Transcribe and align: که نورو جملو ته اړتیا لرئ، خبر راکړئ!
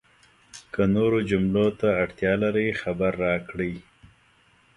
که 0.73 0.81
نورو 0.95 1.19
جملو 1.29 1.67
ته 1.79 1.87
اړتیا 2.01 2.33
لرئ، 2.43 2.69
خبر 2.81 3.11
راکړئ! 3.25 3.73